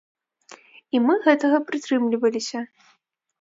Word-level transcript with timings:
І 0.97 1.01
мы 1.07 1.17
гэтага 1.27 1.57
прытрымліваліся. 1.67 2.59